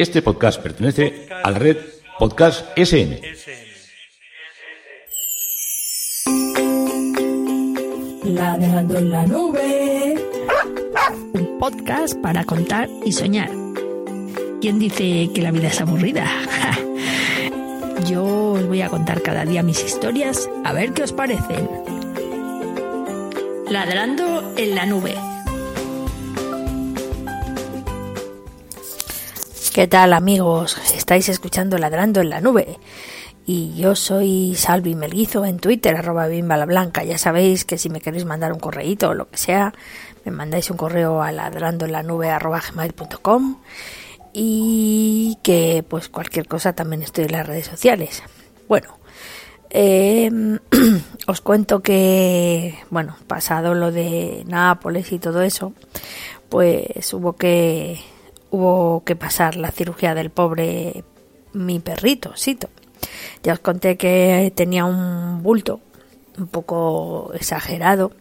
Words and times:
Este 0.00 0.22
podcast 0.22 0.62
pertenece 0.62 1.28
a 1.44 1.50
la 1.50 1.58
red 1.58 1.76
Podcast 2.18 2.66
SN. 2.74 3.20
Ladrando 8.24 8.96
en 8.96 9.10
la 9.10 9.26
nube. 9.26 10.16
Un 11.34 11.58
podcast 11.58 12.14
para 12.22 12.44
contar 12.44 12.88
y 13.04 13.12
soñar. 13.12 13.50
¿Quién 14.62 14.78
dice 14.78 15.28
que 15.34 15.42
la 15.42 15.50
vida 15.50 15.68
es 15.68 15.82
aburrida? 15.82 16.26
Yo 18.08 18.52
os 18.52 18.66
voy 18.66 18.80
a 18.80 18.88
contar 18.88 19.20
cada 19.20 19.44
día 19.44 19.62
mis 19.62 19.84
historias 19.84 20.48
a 20.64 20.72
ver 20.72 20.94
qué 20.94 21.02
os 21.02 21.12
parecen. 21.12 21.68
Ladrando 23.68 24.54
en 24.56 24.74
la 24.74 24.86
nube. 24.86 25.14
¿Qué 29.80 29.88
tal 29.88 30.12
amigos? 30.12 30.76
Estáis 30.94 31.30
escuchando 31.30 31.78
Ladrando 31.78 32.20
en 32.20 32.28
la 32.28 32.42
nube. 32.42 32.78
Y 33.46 33.74
yo 33.76 33.96
soy 33.96 34.54
Salvi 34.54 34.94
Melguizo 34.94 35.46
en 35.46 35.58
Twitter, 35.58 35.96
arroba 35.96 36.26
bimbala 36.26 36.66
blanca. 36.66 37.02
Ya 37.02 37.16
sabéis 37.16 37.64
que 37.64 37.78
si 37.78 37.88
me 37.88 38.02
queréis 38.02 38.26
mandar 38.26 38.52
un 38.52 38.58
correíto 38.58 39.08
o 39.08 39.14
lo 39.14 39.30
que 39.30 39.38
sea, 39.38 39.72
me 40.26 40.32
mandáis 40.32 40.70
un 40.70 40.76
correo 40.76 41.22
a 41.22 41.32
ladrando 41.32 41.86
en 41.86 41.92
la 41.92 42.02
nube 42.02 42.28
arroba 42.28 42.60
gmail.com 42.60 43.56
y 44.34 45.38
que 45.42 45.82
pues 45.88 46.10
cualquier 46.10 46.46
cosa 46.46 46.74
también 46.74 47.00
estoy 47.00 47.24
en 47.24 47.32
las 47.32 47.46
redes 47.46 47.64
sociales. 47.64 48.22
Bueno, 48.68 48.98
eh, 49.70 50.30
os 51.26 51.40
cuento 51.40 51.80
que, 51.80 52.78
bueno, 52.90 53.16
pasado 53.26 53.72
lo 53.72 53.92
de 53.92 54.44
Nápoles 54.46 55.10
y 55.10 55.18
todo 55.18 55.40
eso, 55.40 55.72
pues 56.50 57.14
hubo 57.14 57.32
que 57.32 57.98
hubo 58.50 59.02
que 59.04 59.16
pasar 59.16 59.56
la 59.56 59.70
cirugía 59.70 60.14
del 60.14 60.30
pobre 60.30 61.04
mi 61.52 61.80
perrito, 61.80 62.36
Sito. 62.36 62.68
Ya 63.42 63.54
os 63.54 63.60
conté 63.60 63.96
que 63.96 64.52
tenía 64.54 64.84
un 64.84 65.42
bulto 65.42 65.80
un 66.38 66.46
poco 66.46 67.32
exagerado 67.34 68.12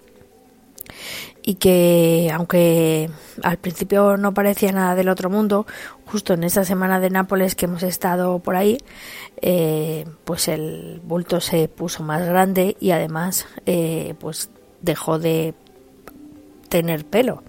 y 1.42 1.56
que 1.56 2.32
aunque 2.34 3.10
al 3.44 3.58
principio 3.58 4.18
no 4.18 4.34
parecía 4.34 4.72
nada 4.72 4.96
del 4.96 5.10
otro 5.10 5.30
mundo, 5.30 5.66
justo 6.06 6.34
en 6.34 6.44
esa 6.44 6.64
semana 6.64 7.00
de 7.00 7.10
Nápoles 7.10 7.56
que 7.56 7.66
hemos 7.66 7.84
estado 7.84 8.40
por 8.40 8.56
ahí, 8.56 8.78
eh, 9.42 10.06
pues 10.26 10.48
el 10.48 11.02
bulto 11.04 11.40
se 11.42 11.68
puso 11.68 12.04
más 12.04 12.26
grande 12.26 12.76
y 12.80 12.92
además 12.92 13.48
eh, 13.66 14.16
pues 14.20 14.50
dejó 14.82 15.20
de 15.20 15.54
tener 16.68 17.06
pelo. 17.06 17.44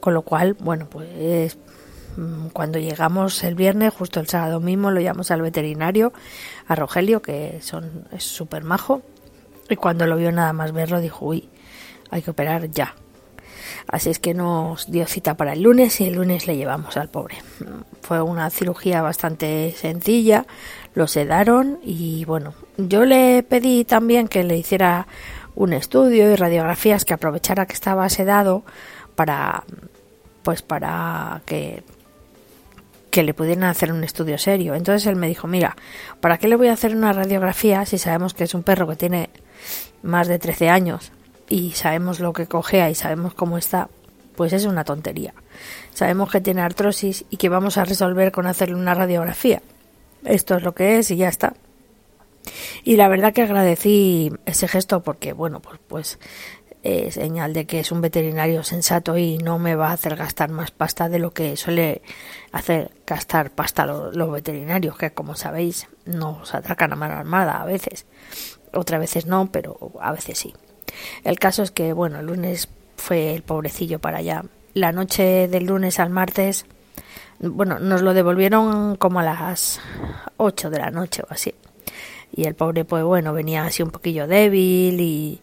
Con 0.00 0.14
lo 0.14 0.22
cual, 0.22 0.54
bueno, 0.54 0.86
pues 0.88 1.58
cuando 2.52 2.78
llegamos 2.78 3.44
el 3.44 3.54
viernes, 3.54 3.94
justo 3.94 4.20
el 4.20 4.28
sábado 4.28 4.60
mismo, 4.60 4.90
lo 4.90 5.00
llamamos 5.00 5.30
al 5.30 5.42
veterinario, 5.42 6.12
a 6.66 6.74
Rogelio, 6.74 7.22
que 7.22 7.58
son, 7.62 8.06
es 8.12 8.24
súper 8.24 8.64
majo, 8.64 9.02
y 9.68 9.76
cuando 9.76 10.06
lo 10.06 10.16
vio 10.16 10.32
nada 10.32 10.52
más 10.52 10.72
verlo 10.72 11.00
dijo, 11.00 11.26
uy, 11.26 11.48
hay 12.10 12.22
que 12.22 12.30
operar 12.30 12.70
ya. 12.70 12.94
Así 13.86 14.10
es 14.10 14.18
que 14.18 14.34
nos 14.34 14.90
dio 14.90 15.06
cita 15.06 15.36
para 15.36 15.52
el 15.52 15.62
lunes 15.62 16.00
y 16.00 16.04
el 16.04 16.14
lunes 16.14 16.46
le 16.46 16.56
llevamos 16.56 16.96
al 16.96 17.08
pobre. 17.08 17.36
Fue 18.02 18.20
una 18.20 18.50
cirugía 18.50 19.02
bastante 19.02 19.74
sencilla, 19.76 20.46
lo 20.94 21.06
sedaron 21.06 21.78
y 21.82 22.24
bueno, 22.24 22.54
yo 22.76 23.04
le 23.04 23.42
pedí 23.42 23.84
también 23.84 24.28
que 24.28 24.44
le 24.44 24.56
hiciera 24.56 25.06
un 25.54 25.72
estudio 25.72 26.30
y 26.30 26.36
radiografías 26.36 27.04
que 27.04 27.14
aprovechara 27.14 27.66
que 27.66 27.74
estaba 27.74 28.08
sedado 28.08 28.64
para 29.14 29.64
pues 30.42 30.62
para 30.62 31.42
que 31.44 31.82
que 33.18 33.24
le 33.24 33.34
pudieran 33.34 33.64
hacer 33.64 33.92
un 33.92 34.04
estudio 34.04 34.38
serio. 34.38 34.76
Entonces 34.76 35.04
él 35.08 35.16
me 35.16 35.26
dijo, 35.26 35.48
mira, 35.48 35.76
¿para 36.20 36.38
qué 36.38 36.46
le 36.46 36.54
voy 36.54 36.68
a 36.68 36.74
hacer 36.74 36.94
una 36.94 37.12
radiografía 37.12 37.84
si 37.84 37.98
sabemos 37.98 38.32
que 38.32 38.44
es 38.44 38.54
un 38.54 38.62
perro 38.62 38.86
que 38.86 38.94
tiene 38.94 39.28
más 40.04 40.28
de 40.28 40.38
13 40.38 40.68
años 40.68 41.10
y 41.48 41.72
sabemos 41.72 42.20
lo 42.20 42.32
que 42.32 42.46
cogea 42.46 42.90
y 42.90 42.94
sabemos 42.94 43.34
cómo 43.34 43.58
está? 43.58 43.88
Pues 44.36 44.52
es 44.52 44.66
una 44.66 44.84
tontería. 44.84 45.34
Sabemos 45.92 46.30
que 46.30 46.40
tiene 46.40 46.60
artrosis 46.60 47.24
y 47.28 47.38
que 47.38 47.48
vamos 47.48 47.76
a 47.76 47.84
resolver 47.84 48.30
con 48.30 48.46
hacerle 48.46 48.76
una 48.76 48.94
radiografía. 48.94 49.62
Esto 50.24 50.54
es 50.54 50.62
lo 50.62 50.72
que 50.72 50.98
es 50.98 51.10
y 51.10 51.16
ya 51.16 51.26
está. 51.26 51.54
Y 52.84 52.94
la 52.94 53.08
verdad 53.08 53.32
que 53.32 53.42
agradecí 53.42 54.30
ese 54.46 54.68
gesto 54.68 55.02
porque, 55.02 55.32
bueno, 55.32 55.58
pues, 55.58 55.80
pues 55.88 56.18
es 56.82 57.14
señal 57.14 57.52
de 57.52 57.66
que 57.66 57.80
es 57.80 57.92
un 57.92 58.00
veterinario 58.00 58.62
sensato 58.62 59.16
y 59.16 59.38
no 59.38 59.58
me 59.58 59.74
va 59.74 59.88
a 59.88 59.92
hacer 59.92 60.16
gastar 60.16 60.50
más 60.50 60.70
pasta 60.70 61.08
de 61.08 61.18
lo 61.18 61.32
que 61.32 61.56
suele 61.56 62.02
hacer 62.52 62.90
gastar 63.06 63.50
pasta 63.50 63.86
los, 63.86 64.14
los 64.14 64.30
veterinarios, 64.30 64.96
que 64.96 65.10
como 65.12 65.34
sabéis 65.34 65.88
nos 66.04 66.54
atracan 66.54 66.92
a 66.92 66.96
mano 66.96 67.14
armada 67.14 67.60
a 67.60 67.64
veces. 67.64 68.06
Otras 68.72 69.00
veces 69.00 69.26
no, 69.26 69.50
pero 69.50 69.92
a 70.00 70.12
veces 70.12 70.38
sí. 70.38 70.54
El 71.24 71.38
caso 71.38 71.62
es 71.62 71.70
que, 71.70 71.92
bueno, 71.92 72.20
el 72.20 72.26
lunes 72.26 72.68
fue 72.96 73.34
el 73.34 73.42
pobrecillo 73.42 73.98
para 73.98 74.18
allá. 74.18 74.44
La 74.74 74.92
noche 74.92 75.48
del 75.48 75.64
lunes 75.64 75.98
al 75.98 76.10
martes, 76.10 76.66
bueno, 77.40 77.78
nos 77.78 78.02
lo 78.02 78.14
devolvieron 78.14 78.96
como 78.96 79.20
a 79.20 79.24
las 79.24 79.80
8 80.36 80.70
de 80.70 80.78
la 80.78 80.90
noche 80.90 81.22
o 81.22 81.26
así. 81.30 81.54
Y 82.32 82.44
el 82.44 82.54
pobre, 82.54 82.84
pues 82.84 83.04
bueno, 83.04 83.32
venía 83.32 83.64
así 83.64 83.82
un 83.82 83.90
poquillo 83.90 84.26
débil 84.26 85.00
y, 85.00 85.40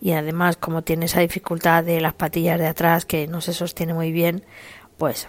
y 0.00 0.12
además 0.12 0.56
como 0.56 0.82
tiene 0.82 1.06
esa 1.06 1.20
dificultad 1.20 1.84
de 1.84 2.00
las 2.00 2.14
patillas 2.14 2.58
de 2.58 2.66
atrás 2.66 3.04
que 3.04 3.26
no 3.26 3.40
se 3.40 3.52
sostiene 3.52 3.94
muy 3.94 4.12
bien, 4.12 4.44
pues 4.98 5.28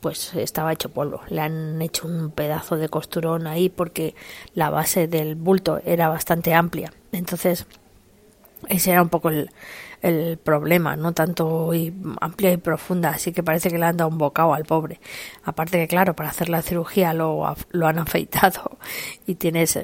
pues 0.00 0.34
estaba 0.34 0.72
hecho 0.72 0.90
polvo. 0.90 1.22
Le 1.30 1.40
han 1.40 1.82
hecho 1.82 2.06
un 2.06 2.30
pedazo 2.30 2.76
de 2.76 2.88
costurón 2.88 3.48
ahí 3.48 3.68
porque 3.68 4.14
la 4.54 4.70
base 4.70 5.08
del 5.08 5.34
bulto 5.34 5.80
era 5.84 6.08
bastante 6.08 6.54
amplia. 6.54 6.92
Entonces, 7.10 7.66
ese 8.68 8.92
era 8.92 9.02
un 9.02 9.08
poco 9.08 9.30
el, 9.30 9.50
el 10.02 10.38
problema, 10.38 10.96
no 10.96 11.12
tanto 11.12 11.72
amplia 12.20 12.52
y 12.52 12.56
profunda, 12.56 13.10
así 13.10 13.32
que 13.32 13.42
parece 13.42 13.70
que 13.70 13.78
le 13.78 13.86
han 13.86 13.96
dado 13.96 14.10
un 14.10 14.18
bocado 14.18 14.54
al 14.54 14.64
pobre. 14.64 15.00
Aparte 15.44 15.78
que, 15.78 15.88
claro, 15.88 16.14
para 16.14 16.28
hacer 16.28 16.48
la 16.48 16.62
cirugía 16.62 17.12
lo, 17.12 17.54
lo 17.70 17.86
han 17.86 17.98
afeitado 17.98 18.78
y 19.26 19.34
tienes 19.34 19.78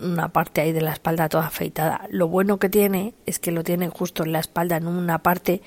una 0.00 0.28
parte 0.28 0.60
ahí 0.60 0.72
de 0.72 0.80
la 0.80 0.92
espalda 0.92 1.28
toda 1.28 1.46
afeitada. 1.46 2.06
Lo 2.10 2.28
bueno 2.28 2.58
que 2.58 2.68
tiene 2.68 3.14
es 3.26 3.38
que 3.38 3.50
lo 3.50 3.64
tiene 3.64 3.88
justo 3.88 4.22
en 4.24 4.32
la 4.32 4.38
espalda, 4.38 4.76
en 4.76 4.86
una 4.86 5.18
parte 5.18 5.62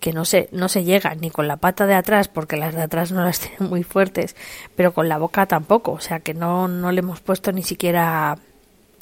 que 0.00 0.12
no 0.12 0.24
se, 0.24 0.48
no 0.52 0.68
se 0.68 0.84
llega 0.84 1.14
ni 1.14 1.30
con 1.30 1.48
la 1.48 1.56
pata 1.56 1.86
de 1.86 1.94
atrás, 1.94 2.28
porque 2.28 2.56
las 2.56 2.74
de 2.74 2.82
atrás 2.82 3.12
no 3.12 3.24
las 3.24 3.40
tienen 3.40 3.68
muy 3.68 3.82
fuertes, 3.82 4.36
pero 4.74 4.92
con 4.92 5.08
la 5.08 5.18
boca 5.18 5.46
tampoco, 5.46 5.92
o 5.92 6.00
sea 6.00 6.20
que 6.20 6.34
no, 6.34 6.68
no 6.68 6.92
le 6.92 7.00
hemos 7.00 7.20
puesto 7.20 7.52
ni 7.52 7.62
siquiera 7.62 8.38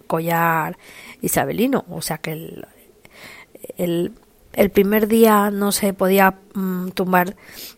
collar 0.07 0.77
isabelino, 1.23 1.85
o 1.89 2.03
sea 2.03 2.19
que 2.19 2.33
el, 2.33 4.13
el, 4.53 4.71
primer 4.71 5.09
día 5.09 5.51
no 5.51 5.73
se 5.73 5.93
podía 5.95 6.39
mm, 6.55 6.91
tumbar 6.91 7.37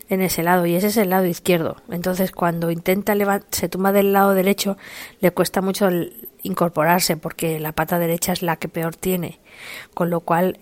en 0.09 0.21
ese 0.21 0.43
lado 0.43 0.67
y 0.67 0.75
ese 0.75 0.89
es 0.89 0.97
el 0.97 1.11
lado 1.11 1.27
izquierdo. 1.27 1.77
Entonces 1.89 2.33
cuando 2.33 2.71
intenta 2.71 3.15
se 3.51 3.69
tumba 3.69 3.93
del 3.93 4.13
lado 4.13 4.35
derecho 4.35 4.77
le 5.21 5.31
cuesta 5.31 5.63
mucho 5.63 5.89
el, 5.89 6.29
incorporarse 6.47 7.17
porque 7.17 7.61
la 7.61 7.73
pata 7.73 7.99
derecha 7.99 8.33
es 8.33 8.43
la 8.43 8.57
que 8.57 8.69
peor 8.69 8.97
tiene. 8.97 9.41
Con 9.95 10.11
lo 10.11 10.21
cual, 10.21 10.59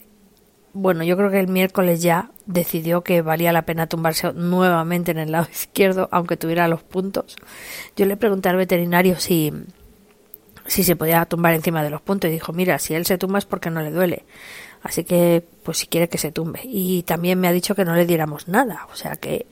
bueno, 0.73 1.05
yo 1.05 1.17
creo 1.17 1.31
que 1.31 1.41
el 1.41 1.49
miércoles 1.49 2.03
ya 2.03 2.31
decidió 2.47 3.03
que 3.03 3.23
valía 3.23 3.53
la 3.53 3.67
pena 3.67 3.87
tumbarse 3.87 4.33
nuevamente 4.33 5.13
en 5.13 5.19
el 5.19 5.33
lado 5.33 5.47
izquierdo, 5.53 6.09
aunque 6.11 6.37
tuviera 6.37 6.69
los 6.69 6.83
puntos. 6.83 7.37
Yo 7.97 8.07
le 8.07 8.17
pregunté 8.17 8.49
al 8.49 8.57
veterinario 8.57 9.19
si 9.19 9.53
si 10.67 10.83
se 10.83 10.97
podía 10.97 11.25
tumbar 11.27 11.55
encima 11.55 11.83
de 11.83 11.91
los 11.91 12.01
puntos 12.01 12.31
y 12.31 12.33
dijo, 12.33 12.53
mira, 12.53 12.79
si 12.79 12.95
él 12.95 13.05
se 13.07 13.19
tumba 13.19 13.39
es 13.39 13.45
porque 13.45 13.71
no 13.71 13.83
le 13.83 13.91
duele. 13.91 14.25
Así 14.83 15.05
que, 15.05 15.43
pues 15.63 15.79
si 15.79 15.87
quiere 15.87 16.09
que 16.09 16.19
se 16.19 16.31
tumbe. 16.31 16.61
Y 16.65 17.03
también 17.05 17.41
me 17.41 17.49
ha 17.49 17.53
dicho 17.53 17.75
que 17.75 17.85
no 17.85 17.95
le 17.95 18.07
diéramos 18.07 18.49
nada. 18.49 18.87
O 18.93 18.97
sea 18.97 19.17
que 19.17 19.47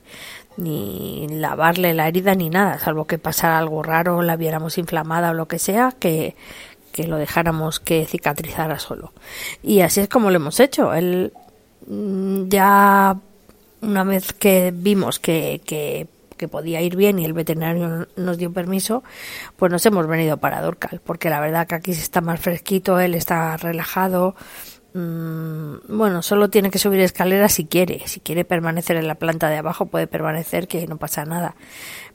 ni 0.57 1.27
lavarle 1.29 1.95
la 1.95 2.09
herida 2.09 2.35
ni 2.35 2.51
nada, 2.51 2.79
salvo 2.79 3.07
que 3.07 3.19
pasara 3.19 3.59
algo 3.59 3.83
raro, 3.83 4.23
la 4.23 4.37
viéramos 4.37 4.79
inflamada 4.79 5.31
o 5.31 5.35
lo 5.35 5.49
que 5.49 5.59
sea, 5.59 5.93
que, 5.99 6.37
que 6.93 7.07
lo 7.07 7.17
dejáramos 7.17 7.81
que 7.81 8.07
cicatrizara 8.07 8.79
solo. 8.79 9.13
Y 9.63 9.81
así 9.81 10.01
es 10.01 10.09
como 10.09 10.31
lo 10.31 10.37
hemos 10.37 10.61
hecho. 10.61 10.95
Él 10.95 11.33
mm, 11.87 12.49
ya 12.49 13.17
una 13.81 14.05
vez 14.05 14.33
que 14.33 14.73
vimos 14.75 15.19
que, 15.19 15.61
que, 15.65 16.07
que, 16.37 16.49
podía 16.49 16.81
ir 16.81 16.97
bien 16.97 17.19
y 17.19 17.25
el 17.25 17.33
veterinario 17.33 18.07
nos 18.17 18.39
dio 18.39 18.53
permiso, 18.53 19.03
pues 19.57 19.73
nos 19.73 19.85
hemos 19.87 20.07
venido 20.07 20.37
para 20.37 20.61
Dorcal, 20.61 21.01
porque 21.05 21.31
la 21.31 21.41
verdad 21.41 21.67
que 21.67 21.75
aquí 21.75 21.95
se 21.95 22.03
está 22.03 22.21
más 22.21 22.41
fresquito, 22.41 23.01
él 23.01 23.15
está 23.15 23.57
relajado, 23.57 24.37
Mm, 24.95 25.97
bueno, 25.97 26.23
solo 26.23 26.51
tiene 26.51 26.71
que 26.71 26.79
subir 26.79 27.01
escaleras 27.01 27.53
si 27.53 27.67
quiere. 27.67 28.07
Si 28.07 28.21
quiere 28.21 28.45
permanecer 28.45 28.97
en 28.97 29.09
la 29.09 29.15
planta 29.15 29.49
de 29.49 29.59
abajo, 29.59 29.87
puede 29.87 30.07
permanecer, 30.07 30.69
que 30.69 30.87
no 30.87 30.99
pasa 30.99 31.25
nada. 31.25 31.55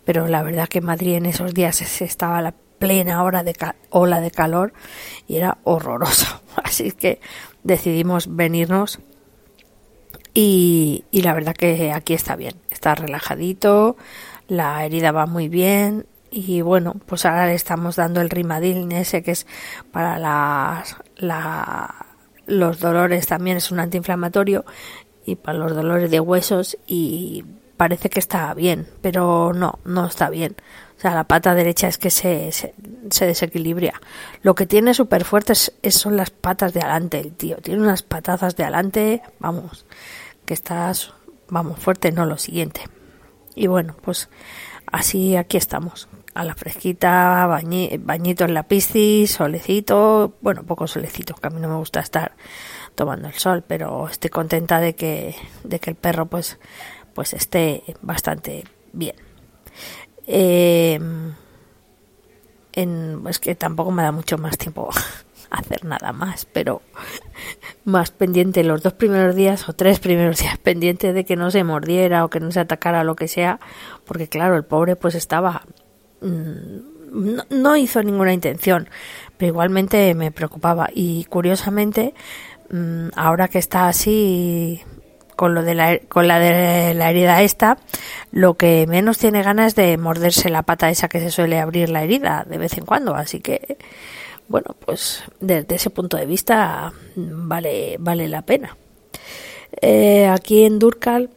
Pero 0.05 0.27
la 0.27 0.43
verdad 0.43 0.67
que 0.67 0.81
Madrid 0.81 1.15
en 1.15 1.25
esos 1.25 1.53
días 1.53 1.81
estaba 2.01 2.41
la 2.41 2.53
plena 2.79 3.23
hora 3.23 3.43
de 3.43 3.55
ola 3.89 4.21
de 4.21 4.31
calor 4.31 4.73
y 5.27 5.37
era 5.37 5.57
horroroso. 5.63 6.41
Así 6.63 6.91
que 6.91 7.19
decidimos 7.63 8.35
venirnos 8.35 8.99
y, 10.33 11.03
la 11.11 11.33
verdad 11.33 11.55
que 11.55 11.91
aquí 11.91 12.13
está 12.13 12.35
bien. 12.35 12.55
Está 12.69 12.93
relajadito, 12.95 13.97
la 14.47 14.85
herida 14.85 15.11
va 15.11 15.25
muy 15.25 15.49
bien 15.49 16.05
y 16.29 16.61
bueno, 16.61 16.95
pues 17.05 17.25
ahora 17.25 17.47
le 17.47 17.55
estamos 17.55 17.95
dando 17.95 18.21
el 18.21 18.29
rimadil 18.29 18.91
ese 18.91 19.23
que 19.23 19.31
es 19.31 19.47
para 19.91 20.19
las, 20.19 20.95
la, 21.15 22.06
los 22.47 22.79
dolores 22.79 23.27
también 23.27 23.57
es 23.57 23.71
un 23.71 23.79
antiinflamatorio 23.79 24.65
y 25.25 25.35
para 25.35 25.57
los 25.57 25.75
dolores 25.75 26.09
de 26.09 26.19
huesos 26.19 26.77
y 26.87 27.45
parece 27.75 28.09
que 28.09 28.19
está 28.19 28.53
bien, 28.53 28.87
pero 29.01 29.53
no, 29.53 29.79
no 29.85 30.07
está 30.07 30.29
bien. 30.29 30.55
O 30.97 30.99
sea, 30.99 31.13
la 31.13 31.25
pata 31.25 31.53
derecha 31.53 31.87
es 31.87 31.99
que 31.99 32.09
se, 32.09 32.51
se, 32.51 33.25
desequilibra. 33.25 34.01
Lo 34.41 34.55
que 34.55 34.65
tiene 34.65 34.95
súper 34.95 35.25
fuerte 35.25 35.53
es, 35.53 35.71
son 35.89 36.17
las 36.17 36.31
patas 36.31 36.73
de 36.73 36.81
adelante, 36.81 37.19
el 37.19 37.33
tío. 37.33 37.57
Tiene 37.57 37.83
unas 37.83 38.01
patazas 38.01 38.55
de 38.55 38.63
adelante, 38.63 39.21
vamos, 39.39 39.85
que 40.45 40.55
estás, 40.55 41.13
vamos, 41.49 41.79
fuerte, 41.79 42.11
no 42.11 42.25
lo 42.25 42.37
siguiente. 42.37 42.81
Y 43.57 43.65
bueno, 43.65 43.95
pues 44.01 44.29
así 44.85 45.35
aquí 45.35 45.57
estamos. 45.57 46.07
A 46.35 46.43
la 46.43 46.53
fresquita, 46.53 47.47
bañito 47.47 48.45
en 48.45 48.53
la 48.53 48.63
piscis, 48.63 49.31
solecito, 49.31 50.35
bueno, 50.41 50.61
poco 50.63 50.85
solecito, 50.85 51.33
que 51.33 51.47
a 51.47 51.49
mí 51.49 51.59
no 51.59 51.67
me 51.67 51.77
gusta 51.77 51.99
estar 51.99 52.33
tomando 52.93 53.27
el 53.27 53.33
sol, 53.33 53.63
pero 53.65 54.07
estoy 54.07 54.29
contenta 54.29 54.79
de 54.79 54.93
que, 54.93 55.35
de 55.63 55.79
que 55.79 55.89
el 55.89 55.95
perro 55.95 56.27
pues, 56.27 56.59
pues 57.15 57.33
esté 57.33 57.83
bastante 58.01 58.65
bien. 58.93 59.15
Eh, 60.27 60.99
es 63.27 63.39
que 63.39 63.55
tampoco 63.55 63.89
me 63.89 64.03
da 64.03 64.11
mucho 64.11 64.37
más 64.37 64.59
tiempo 64.59 64.89
hacer 65.49 65.83
nada 65.83 66.13
más, 66.13 66.45
pero 66.45 66.83
más 67.87 68.11
pendiente 68.11 68.65
los 68.65 68.83
dos 68.83 68.91
primeros 68.91 69.33
días 69.33 69.69
o 69.69 69.73
tres 69.73 69.99
primeros 69.99 70.39
días 70.39 70.57
pendiente 70.57 71.13
de 71.13 71.23
que 71.23 71.37
no 71.37 71.51
se 71.51 71.63
mordiera 71.63 72.25
o 72.25 72.29
que 72.29 72.41
no 72.41 72.51
se 72.51 72.59
atacara 72.59 73.05
lo 73.05 73.15
que 73.15 73.29
sea, 73.29 73.61
porque 74.05 74.27
claro, 74.27 74.57
el 74.57 74.65
pobre 74.65 74.97
pues 74.97 75.15
estaba 75.15 75.63
mm, 76.19 76.97
no, 77.49 77.77
hizo 77.77 78.03
ninguna 78.03 78.33
intención, 78.33 78.89
pero 79.37 79.51
igualmente 79.51 80.13
me 80.15 80.31
preocupaba. 80.31 80.89
Y 80.93 81.23
curiosamente 81.25 82.13
mm, 82.69 83.07
ahora 83.15 83.47
que 83.47 83.59
está 83.59 83.87
así 83.87 84.81
con 85.37 85.53
lo 85.53 85.63
de 85.63 85.73
la, 85.73 85.99
con 86.09 86.27
la 86.27 86.39
de 86.39 86.93
la 86.93 87.09
herida 87.09 87.41
esta, 87.41 87.77
lo 88.31 88.55
que 88.55 88.85
menos 88.85 89.17
tiene 89.17 89.43
ganas 89.43 89.75
de 89.75 89.97
morderse 89.97 90.49
la 90.49 90.63
pata 90.63 90.89
esa 90.89 91.07
que 91.07 91.21
se 91.21 91.31
suele 91.31 91.57
abrir 91.61 91.89
la 91.89 92.03
herida 92.03 92.43
de 92.45 92.57
vez 92.57 92.77
en 92.77 92.85
cuando, 92.85 93.15
así 93.15 93.39
que 93.39 93.77
bueno, 94.47 94.75
pues 94.85 95.23
desde 95.39 95.75
ese 95.75 95.89
punto 95.89 96.17
de 96.17 96.25
vista 96.25 96.91
vale 97.15 97.97
vale 97.99 98.27
la 98.27 98.43
pena. 98.43 98.77
Eh, 99.81 100.27
aquí 100.27 100.63
en 100.63 100.79
Durcal 100.79 101.29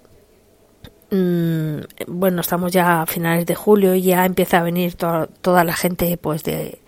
mm, 1.10 1.78
bueno, 2.06 2.40
estamos 2.40 2.72
ya 2.72 3.02
a 3.02 3.06
finales 3.06 3.46
de 3.46 3.54
julio 3.54 3.94
y 3.94 4.02
ya 4.02 4.24
empieza 4.24 4.58
a 4.58 4.62
venir 4.62 4.94
toda 4.94 5.64
la 5.64 5.74
gente 5.74 6.16
pues 6.16 6.44
de, 6.44 6.80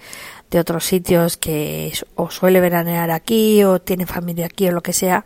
de 0.53 0.61
otros 0.61 0.85
sitios 0.85 1.39
que 1.39 1.93
o 2.15 2.31
suele 2.31 2.61
veranear 2.61 3.11
aquí 3.11 3.65
o 3.65 3.81
tiene 3.81 4.07
familia 4.07 4.47
aquí 4.47 4.69
o 4.69 4.73
lo 4.73 4.83
que 4.83 4.93
sea 4.93 5.25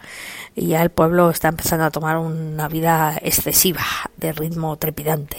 y 0.55 0.69
ya 0.69 0.83
el 0.83 0.91
pueblo 0.91 1.31
está 1.31 1.49
empezando 1.49 1.85
a 1.85 1.91
tomar 1.91 2.17
una 2.19 2.69
vida 2.69 3.19
excesiva 3.21 3.85
de 4.17 4.33
ritmo 4.33 4.77
trepidante. 4.79 5.37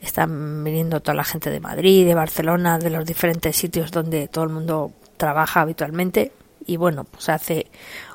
Están 0.00 0.62
viniendo 0.64 1.00
toda 1.00 1.14
la 1.14 1.24
gente 1.24 1.50
de 1.50 1.60
Madrid, 1.60 2.06
de 2.06 2.14
Barcelona, 2.14 2.78
de 2.78 2.90
los 2.90 3.04
diferentes 3.04 3.56
sitios 3.56 3.90
donde 3.90 4.28
todo 4.28 4.44
el 4.44 4.50
mundo 4.50 4.92
trabaja 5.16 5.60
habitualmente 5.62 6.32
y 6.66 6.76
bueno, 6.76 7.04
pues 7.04 7.28
hace 7.28 7.66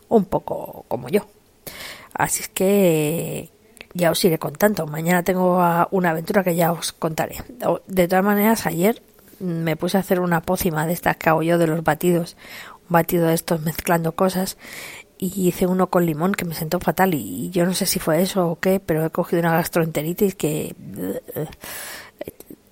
un 0.09 0.25
poco 0.25 0.85
como 0.87 1.09
yo. 1.09 1.25
Así 2.13 2.41
es 2.43 2.49
que 2.49 3.49
ya 3.93 4.11
os 4.11 4.23
iré 4.23 4.37
contando. 4.37 4.85
Mañana 4.87 5.23
tengo 5.23 5.59
una 5.91 6.11
aventura 6.11 6.43
que 6.43 6.55
ya 6.55 6.71
os 6.71 6.93
contaré. 6.93 7.37
De 7.87 8.07
todas 8.07 8.23
maneras, 8.23 8.65
ayer 8.65 9.01
me 9.39 9.75
puse 9.75 9.97
a 9.97 10.01
hacer 10.01 10.19
una 10.19 10.41
pócima 10.41 10.85
de 10.85 10.93
estas 10.93 11.17
que 11.17 11.29
hago 11.29 11.43
yo 11.43 11.57
de 11.57 11.67
los 11.67 11.83
batidos, 11.83 12.37
un 12.87 12.93
batido 12.93 13.27
de 13.27 13.33
estos 13.33 13.61
mezclando 13.61 14.13
cosas 14.13 14.57
y 15.31 15.47
hice 15.47 15.67
uno 15.67 15.87
con 15.87 16.05
limón 16.05 16.33
que 16.33 16.43
me 16.43 16.53
sentó 16.53 16.79
fatal 16.79 17.13
y 17.13 17.49
yo 17.51 17.65
no 17.65 17.73
sé 17.73 17.85
si 17.85 17.99
fue 17.99 18.21
eso 18.21 18.47
o 18.49 18.59
qué, 18.59 18.79
pero 18.79 19.05
he 19.05 19.09
cogido 19.09 19.39
una 19.39 19.53
gastroenteritis 19.53 20.35
que 20.35 20.75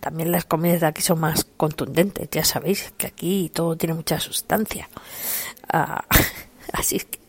también 0.01 0.31
las 0.31 0.45
comidas 0.45 0.81
de 0.81 0.87
aquí 0.87 1.01
son 1.01 1.19
más 1.19 1.45
contundentes, 1.55 2.27
ya 2.29 2.43
sabéis 2.43 2.91
que 2.97 3.07
aquí 3.07 3.51
todo 3.53 3.77
tiene 3.77 3.93
mucha 3.93 4.19
sustancia. 4.19 4.89
Ah, 5.71 6.03
así 6.73 6.99
que, 6.99 7.19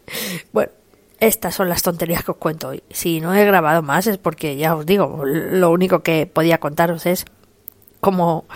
bueno, 0.53 0.73
estas 1.21 1.55
son 1.55 1.69
las 1.69 1.83
tonterías 1.83 2.25
que 2.25 2.33
os 2.33 2.39
cuento 2.39 2.69
hoy. 2.69 2.83
Si 2.91 3.21
no 3.21 3.35
he 3.35 3.45
grabado 3.45 3.83
más 3.83 4.09
es 4.09 4.19
porque 4.19 4.57
ya 4.57 4.75
os 4.75 4.87
digo, 4.87 5.23
lo 5.25 5.71
único 5.71 6.03
que 6.03 6.27
podía 6.27 6.59
contaros 6.59 7.07
es 7.07 7.27
cómo, 8.01 8.47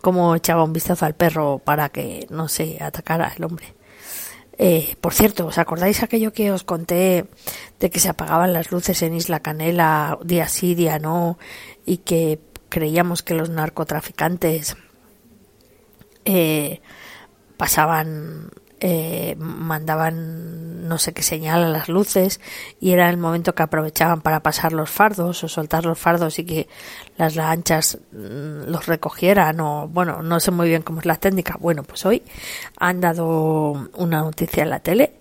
cómo 0.00 0.34
echaba 0.36 0.64
un 0.64 0.72
vistazo 0.72 1.04
al 1.04 1.14
perro 1.14 1.58
para 1.58 1.90
que 1.90 2.26
no 2.30 2.48
se 2.48 2.82
atacara 2.82 3.32
el 3.36 3.44
hombre. 3.44 3.74
Eh, 4.56 4.96
por 5.00 5.14
cierto, 5.14 5.46
¿os 5.46 5.58
acordáis 5.58 6.02
aquello 6.02 6.32
que 6.32 6.52
os 6.52 6.62
conté 6.62 7.26
de 7.80 7.90
que 7.90 7.98
se 7.98 8.08
apagaban 8.08 8.52
las 8.52 8.70
luces 8.70 9.02
en 9.02 9.14
Isla 9.14 9.40
Canela 9.40 10.18
día 10.22 10.48
sí, 10.48 10.74
día 10.74 10.98
no, 10.98 11.38
y 11.84 11.98
que 11.98 12.38
creíamos 12.68 13.22
que 13.22 13.34
los 13.34 13.50
narcotraficantes 13.50 14.76
eh, 16.24 16.80
pasaban 17.56 18.50
eh, 18.86 19.34
mandaban 19.38 20.86
no 20.86 20.98
sé 20.98 21.14
qué 21.14 21.22
señal 21.22 21.64
a 21.64 21.70
las 21.70 21.88
luces 21.88 22.38
y 22.80 22.92
era 22.92 23.08
el 23.08 23.16
momento 23.16 23.54
que 23.54 23.62
aprovechaban 23.62 24.20
para 24.20 24.40
pasar 24.40 24.74
los 24.74 24.90
fardos 24.90 25.42
o 25.42 25.48
soltar 25.48 25.86
los 25.86 25.98
fardos 25.98 26.38
y 26.38 26.44
que 26.44 26.68
las 27.16 27.34
lanchas 27.34 27.96
mm, 28.12 28.68
los 28.68 28.84
recogieran 28.84 29.58
o 29.60 29.88
bueno, 29.88 30.22
no 30.22 30.38
sé 30.38 30.50
muy 30.50 30.68
bien 30.68 30.82
cómo 30.82 31.00
es 31.00 31.06
la 31.06 31.16
técnica. 31.16 31.56
Bueno, 31.58 31.82
pues 31.82 32.04
hoy 32.04 32.22
han 32.78 33.00
dado 33.00 33.88
una 33.94 34.20
noticia 34.20 34.64
en 34.64 34.68
la 34.68 34.80
tele 34.80 35.14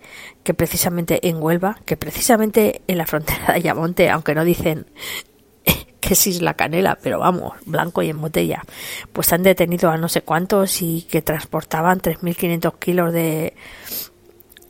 que 0.44 0.54
precisamente 0.54 1.30
en 1.30 1.42
Huelva, 1.42 1.80
que 1.86 1.96
precisamente 1.96 2.82
en 2.88 2.98
la 2.98 3.06
frontera 3.06 3.46
de 3.48 3.54
Ayamonte, 3.54 4.10
aunque 4.10 4.36
no 4.36 4.44
dicen 4.44 4.88
que 6.04 6.16
es 6.16 6.28
Isla 6.28 6.56
Canela, 6.56 6.98
pero 7.02 7.20
vamos, 7.20 7.54
blanco 7.66 8.02
y 8.02 8.10
en 8.10 8.20
botella, 8.20 8.64
pues 9.14 9.32
han 9.32 9.44
detenido 9.44 9.90
a 9.90 9.98
no 9.98 10.10
sé 10.10 10.22
cuántos 10.22 10.82
y 10.82 11.04
que 11.04 11.22
transportaban 11.22 12.02
3.500 12.02 12.78
kilos 12.78 13.14
de 13.14 13.54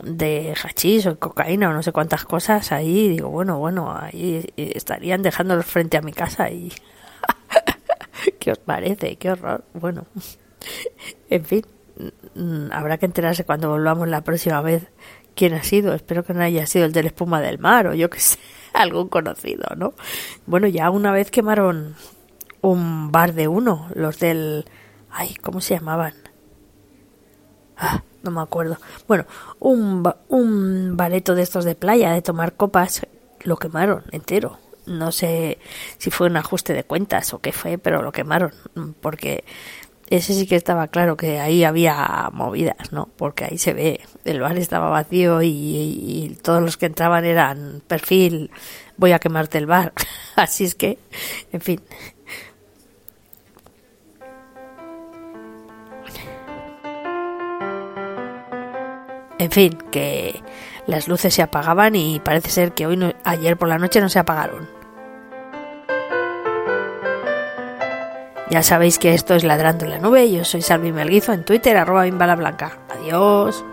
de 0.03 0.53
hachís 0.61 1.07
o 1.07 1.17
cocaína 1.17 1.69
o 1.69 1.73
no 1.73 1.81
sé 1.81 1.91
cuántas 1.91 2.25
cosas 2.25 2.71
ahí. 2.71 3.09
Digo 3.09 3.29
bueno 3.29 3.57
bueno 3.57 3.95
ahí 3.95 4.45
estarían 4.57 5.23
dejándolos 5.23 5.65
frente 5.65 5.97
a 5.97 6.01
mi 6.01 6.11
casa 6.11 6.51
y 6.51 6.71
qué 8.39 8.51
os 8.51 8.59
parece 8.59 9.15
qué 9.15 9.31
horror 9.31 9.63
bueno 9.73 10.05
en 11.29 11.45
fin 11.45 11.65
habrá 12.71 12.97
que 12.97 13.05
enterarse 13.05 13.45
cuando 13.45 13.69
volvamos 13.69 14.07
la 14.07 14.21
próxima 14.21 14.61
vez 14.61 14.87
quién 15.35 15.53
ha 15.53 15.63
sido 15.63 15.93
espero 15.93 16.23
que 16.23 16.33
no 16.33 16.41
haya 16.41 16.65
sido 16.65 16.85
el 16.85 16.93
de 16.93 17.03
la 17.03 17.07
espuma 17.07 17.41
del 17.41 17.59
mar 17.59 17.87
o 17.87 17.93
yo 17.93 18.09
qué 18.09 18.19
sé 18.19 18.37
algún 18.73 19.07
conocido, 19.07 19.65
¿no? 19.75 19.93
Bueno, 20.45 20.67
ya 20.67 20.89
una 20.89 21.11
vez 21.11 21.31
quemaron 21.31 21.95
un 22.61 23.11
bar 23.11 23.33
de 23.33 23.47
uno, 23.47 23.87
los 23.93 24.19
del... 24.19 24.65
Ay, 25.11 25.35
¿cómo 25.41 25.61
se 25.61 25.75
llamaban? 25.75 26.13
Ah, 27.77 28.03
no 28.23 28.31
me 28.31 28.41
acuerdo. 28.41 28.77
Bueno, 29.07 29.25
un, 29.59 30.03
un 30.29 30.97
bareto 30.97 31.35
de 31.35 31.43
estos 31.43 31.65
de 31.65 31.75
playa, 31.75 32.13
de 32.13 32.21
tomar 32.21 32.55
copas, 32.55 33.05
lo 33.41 33.57
quemaron 33.57 34.03
entero. 34.11 34.57
No 34.85 35.11
sé 35.11 35.59
si 35.97 36.09
fue 36.09 36.27
un 36.27 36.37
ajuste 36.37 36.73
de 36.73 36.83
cuentas 36.83 37.33
o 37.33 37.39
qué 37.39 37.51
fue, 37.51 37.77
pero 37.77 38.01
lo 38.01 38.11
quemaron. 38.11 38.53
Porque 39.01 39.43
ese 40.15 40.35
sí 40.35 40.45
que 40.45 40.55
estaba 40.55 40.87
claro 40.89 41.17
que 41.17 41.39
ahí 41.39 41.63
había 41.63 42.29
movidas, 42.31 42.91
¿no? 42.91 43.09
Porque 43.17 43.45
ahí 43.45 43.57
se 43.57 43.73
ve, 43.73 44.01
el 44.25 44.41
bar 44.41 44.57
estaba 44.57 44.89
vacío 44.89 45.41
y, 45.41 46.37
todos 46.43 46.61
los 46.61 46.77
que 46.77 46.85
entraban 46.85 47.25
eran 47.25 47.81
perfil, 47.87 48.51
voy 48.95 49.11
a 49.11 49.19
quemarte 49.19 49.57
el 49.57 49.65
bar. 49.65 49.91
Así 50.35 50.65
es 50.65 50.75
que, 50.75 50.99
en 51.51 51.61
fin. 51.61 51.81
En 59.39 59.51
fin, 59.51 59.77
que 59.91 60.41
las 60.85 61.07
luces 61.07 61.33
se 61.33 61.41
apagaban 61.41 61.95
y 61.95 62.19
parece 62.19 62.51
ser 62.51 62.73
que 62.73 62.85
hoy 62.85 62.97
no, 62.97 63.13
ayer 63.23 63.57
por 63.57 63.67
la 63.67 63.79
noche 63.79 63.99
no 63.99 64.09
se 64.09 64.19
apagaron. 64.19 64.82
Ya 68.49 68.61
sabéis 68.61 68.99
que 68.99 69.13
esto 69.13 69.35
es 69.35 69.43
Ladrando 69.43 69.85
en 69.85 69.91
la 69.91 69.99
Nube. 69.99 70.31
Yo 70.31 70.43
soy 70.45 70.61
Salvi 70.61 70.91
Melguizo 70.91 71.33
en 71.33 71.43
Twitter, 71.43 71.77
arroba 71.77 72.05
Blanca. 72.35 72.77
Adiós. 72.89 73.63